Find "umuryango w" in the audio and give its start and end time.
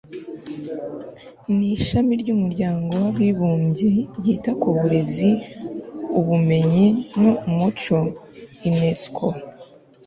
2.35-3.05